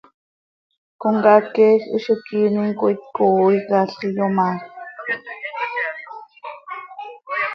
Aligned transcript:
Comcaac 1.01 1.45
queeej 1.55 1.77
hizi 1.89 2.13
quiinim 2.27 2.71
coi 2.79 2.95
tcooo 3.01 3.45
icaalx 3.59 3.97
iyomaaj. 4.05 4.59